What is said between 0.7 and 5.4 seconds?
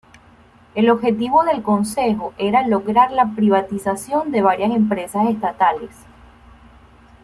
El objetivo del consejo era lograr la privatización de varias empresas